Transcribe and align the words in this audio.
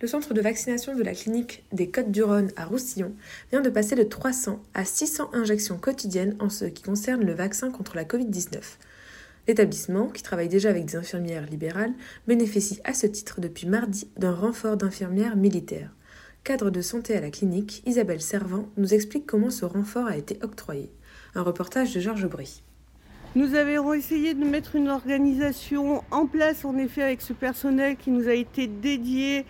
le 0.00 0.08
centre 0.08 0.32
de 0.32 0.40
vaccination 0.40 0.94
de 0.96 1.02
la 1.02 1.14
clinique 1.14 1.62
des 1.72 1.90
Côtes-du-Rhône 1.90 2.50
à 2.56 2.64
Roussillon 2.64 3.14
vient 3.50 3.60
de 3.60 3.68
passer 3.68 3.94
de 3.94 4.02
300 4.02 4.62
à 4.72 4.84
600 4.84 5.30
injections 5.34 5.76
quotidiennes 5.76 6.36
en 6.38 6.48
ce 6.48 6.64
qui 6.64 6.82
concerne 6.82 7.22
le 7.22 7.34
vaccin 7.34 7.70
contre 7.70 7.96
la 7.96 8.04
Covid-19. 8.04 8.60
L'établissement, 9.46 10.08
qui 10.08 10.22
travaille 10.22 10.48
déjà 10.48 10.70
avec 10.70 10.86
des 10.86 10.96
infirmières 10.96 11.46
libérales, 11.46 11.92
bénéficie 12.26 12.80
à 12.84 12.94
ce 12.94 13.06
titre 13.06 13.40
depuis 13.40 13.66
mardi 13.66 14.08
d'un 14.16 14.34
renfort 14.34 14.76
d'infirmières 14.76 15.36
militaires. 15.36 15.94
Cadre 16.44 16.70
de 16.70 16.80
santé 16.80 17.14
à 17.14 17.20
la 17.20 17.30
clinique, 17.30 17.82
Isabelle 17.84 18.22
Servant 18.22 18.68
nous 18.78 18.94
explique 18.94 19.26
comment 19.26 19.50
ce 19.50 19.66
renfort 19.66 20.06
a 20.06 20.16
été 20.16 20.38
octroyé. 20.42 20.90
Un 21.34 21.42
reportage 21.42 21.94
de 21.94 22.00
Georges 22.00 22.26
Brie. 22.26 22.62
Nous 23.36 23.54
avons 23.54 23.92
essayé 23.92 24.34
de 24.34 24.44
mettre 24.44 24.74
une 24.74 24.88
organisation 24.88 26.02
en 26.10 26.26
place, 26.26 26.64
en 26.64 26.76
effet, 26.78 27.02
avec 27.02 27.20
ce 27.20 27.32
personnel 27.32 27.96
qui 27.96 28.10
nous 28.10 28.28
a 28.28 28.32
été 28.32 28.66
dédié 28.66 29.44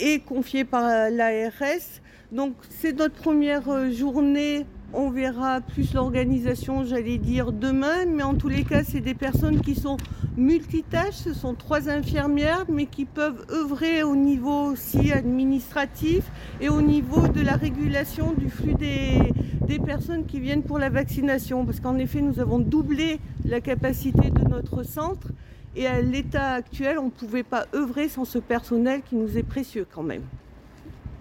et 0.00 0.20
confié 0.20 0.64
par 0.64 0.82
l'ARS. 1.10 2.00
Donc 2.32 2.54
c'est 2.68 2.92
notre 2.92 3.14
première 3.14 3.68
euh, 3.68 3.90
journée 3.90 4.66
on 4.92 5.10
verra 5.10 5.60
plus 5.60 5.94
l'organisation, 5.94 6.84
j'allais 6.84 7.18
dire, 7.18 7.52
demain. 7.52 8.06
Mais 8.06 8.22
en 8.22 8.34
tous 8.34 8.48
les 8.48 8.64
cas, 8.64 8.82
c'est 8.84 9.00
des 9.00 9.14
personnes 9.14 9.60
qui 9.60 9.74
sont 9.74 9.96
multitâches. 10.36 11.14
Ce 11.14 11.32
sont 11.32 11.54
trois 11.54 11.88
infirmières, 11.88 12.64
mais 12.68 12.86
qui 12.86 13.04
peuvent 13.04 13.46
œuvrer 13.50 14.02
au 14.02 14.16
niveau 14.16 14.72
aussi 14.72 15.12
administratif 15.12 16.24
et 16.60 16.68
au 16.68 16.82
niveau 16.82 17.28
de 17.28 17.40
la 17.40 17.54
régulation 17.54 18.32
du 18.36 18.48
flux 18.48 18.74
des, 18.74 19.32
des 19.66 19.78
personnes 19.78 20.26
qui 20.26 20.40
viennent 20.40 20.62
pour 20.62 20.78
la 20.78 20.90
vaccination. 20.90 21.64
Parce 21.64 21.80
qu'en 21.80 21.98
effet, 21.98 22.20
nous 22.20 22.40
avons 22.40 22.58
doublé 22.58 23.20
la 23.50 23.60
capacité 23.60 24.30
de 24.30 24.48
notre 24.48 24.82
centre. 24.84 25.28
Et 25.76 25.86
à 25.86 26.00
l'état 26.00 26.52
actuel, 26.54 26.98
on 26.98 27.06
ne 27.06 27.10
pouvait 27.10 27.42
pas 27.42 27.66
œuvrer 27.74 28.08
sans 28.08 28.24
ce 28.24 28.38
personnel 28.38 29.02
qui 29.08 29.16
nous 29.16 29.36
est 29.36 29.42
précieux 29.42 29.86
quand 29.92 30.02
même. 30.02 30.22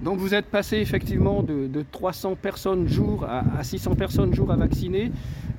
Donc 0.02 0.18
vous 0.18 0.34
êtes 0.34 0.46
passé 0.46 0.78
effectivement 0.78 1.44
de, 1.44 1.84
300 1.92 2.38
personnes 2.42 2.88
jour 2.88 3.26
à, 3.26 3.64
600 3.64 3.96
personnes 3.96 4.34
jour 4.34 4.50
à 4.50 4.56
vacciner, 4.56 5.12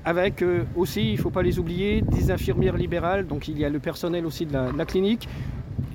avec 0.04 0.40
euh, 0.42 0.64
aussi, 0.76 1.10
il 1.10 1.16
ne 1.16 1.20
faut 1.20 1.30
pas 1.30 1.42
les 1.42 1.58
oublier, 1.58 2.00
des 2.00 2.30
infirmières 2.30 2.76
libérales, 2.76 3.26
donc 3.26 3.48
il 3.48 3.58
y 3.58 3.66
a 3.66 3.68
le 3.68 3.78
personnel 3.80 4.24
aussi 4.24 4.46
de 4.46 4.54
la, 4.54 4.84
clinique, 4.86 5.28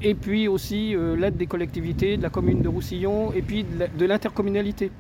et 0.04 0.14
puis 0.14 0.48
aussi 0.48 0.96
euh, 0.96 1.16
l'aide 1.16 1.38
des 1.38 1.48
collectivités, 1.48 2.18
de 2.18 2.22
la 2.22 2.30
commune 2.30 2.62
de 2.62 2.68
Roussillon, 2.68 3.34
et 3.34 3.42
puis 3.42 3.66
de 3.66 4.06
l'intercommunalité. 4.06 4.92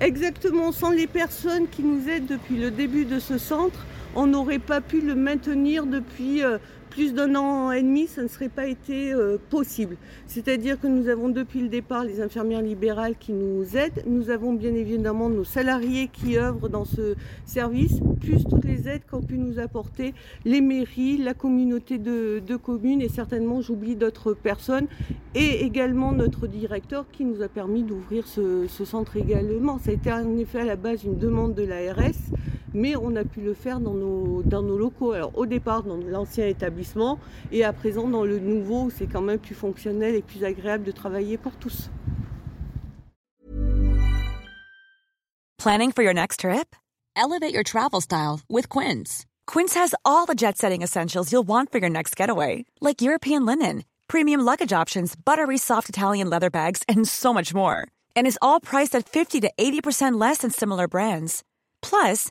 Exactement, 0.00 0.72
sans 0.72 0.90
les 0.90 1.06
personnes 1.06 1.68
qui 1.70 1.82
nous 1.82 2.08
aident 2.08 2.26
depuis 2.26 2.56
le 2.56 2.70
début 2.70 3.04
de 3.04 3.18
ce 3.18 3.36
centre, 3.36 3.84
on 4.16 4.26
n'aurait 4.26 4.58
pas 4.58 4.80
pu 4.80 5.00
le 5.00 5.14
maintenir 5.14 5.86
depuis 5.86 6.42
euh, 6.42 6.58
plus 6.94 7.12
d'un 7.12 7.34
an 7.34 7.72
et 7.72 7.82
demi, 7.82 8.06
ça 8.06 8.22
ne 8.22 8.28
serait 8.28 8.48
pas 8.48 8.66
été 8.66 9.12
euh, 9.12 9.36
possible. 9.50 9.96
C'est-à-dire 10.26 10.78
que 10.78 10.86
nous 10.86 11.08
avons 11.08 11.28
depuis 11.28 11.60
le 11.60 11.68
départ 11.68 12.04
les 12.04 12.20
infirmières 12.20 12.62
libérales 12.62 13.16
qui 13.18 13.32
nous 13.32 13.76
aident, 13.76 14.04
nous 14.06 14.30
avons 14.30 14.52
bien 14.52 14.72
évidemment 14.72 15.28
nos 15.28 15.42
salariés 15.42 16.08
qui 16.12 16.38
œuvrent 16.38 16.68
dans 16.68 16.84
ce 16.84 17.16
service, 17.46 17.98
plus 18.20 18.44
toutes 18.44 18.64
les 18.64 18.88
aides 18.88 19.02
qu'ont 19.10 19.22
pu 19.22 19.38
nous 19.38 19.58
apporter 19.58 20.14
les 20.44 20.60
mairies, 20.60 21.16
la 21.16 21.34
communauté 21.34 21.98
de, 21.98 22.40
communes 22.62 23.02
et 23.02 23.08
certainement 23.08 23.60
j'oublie 23.60 23.96
d'autres 23.96 24.32
personnes 24.32 24.86
et 25.34 25.64
également 25.64 26.12
notre 26.12 26.46
directeur 26.46 27.06
qui 27.10 27.24
nous 27.24 27.42
a 27.42 27.48
permis 27.48 27.82
d'ouvrir 27.82 28.28
ce, 28.28 28.68
ce 28.68 28.84
centre 28.84 29.16
également. 29.16 29.80
Ça 29.80 29.90
a 29.90 29.94
été 29.94 30.12
en 30.12 30.38
effet 30.38 30.60
à 30.60 30.64
la 30.64 30.76
base 30.76 31.02
une 31.02 31.18
demande 31.18 31.54
de 31.54 31.64
l'ARS 31.64 32.14
mais 32.74 32.96
on 32.96 33.14
a 33.16 33.24
pu 33.24 33.40
le 33.40 33.54
faire 33.54 33.80
dans 33.80 33.94
nos, 33.94 34.42
dans 34.42 34.62
nos 34.62 34.76
locaux. 34.76 35.12
Alors 35.12 35.30
au 35.38 35.46
départ 35.46 35.84
dans 35.84 35.96
l'ancien 35.96 36.46
établissement 36.46 37.18
et 37.52 37.64
à 37.64 37.72
présent 37.72 38.08
dans 38.08 38.24
le 38.24 38.38
nouveau, 38.38 38.90
c'est 38.90 39.06
quand 39.06 39.22
même 39.22 39.38
plus 39.38 39.54
fonctionnel 39.54 40.14
et 40.16 40.22
plus 40.22 40.44
agréable 40.44 40.84
de 40.84 40.92
travailler 40.92 41.38
pour 41.38 41.52
tous. 41.52 41.90
Planning 45.58 45.92
for 45.92 46.02
your 46.02 46.12
next 46.12 46.40
trip? 46.40 46.76
Elevate 47.16 47.54
your 47.54 47.62
travel 47.62 48.02
style 48.02 48.40
with 48.50 48.68
Quince. 48.68 49.24
Quince 49.46 49.74
has 49.74 49.94
all 50.04 50.26
the 50.26 50.34
jet-setting 50.34 50.82
essentials 50.82 51.32
you'll 51.32 51.46
want 51.46 51.72
for 51.72 51.78
your 51.78 51.88
next 51.88 52.16
getaway, 52.16 52.66
like 52.82 53.00
European 53.00 53.46
linen, 53.46 53.84
premium 54.06 54.40
luggage 54.40 54.74
options, 54.74 55.14
buttery 55.16 55.56
soft 55.56 55.88
Italian 55.88 56.28
leather 56.28 56.50
bags, 56.50 56.82
and 56.86 57.08
so 57.08 57.32
much 57.32 57.54
more. 57.54 57.86
And 58.14 58.26
is 58.26 58.38
all 58.42 58.60
priced 58.60 58.94
at 58.94 59.08
50 59.08 59.40
to 59.40 59.50
80% 59.56 60.20
less 60.20 60.38
than 60.38 60.50
similar 60.50 60.86
brands. 60.88 61.42
Plus, 61.80 62.30